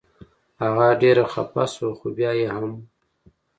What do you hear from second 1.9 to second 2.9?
خو بیا یې هم.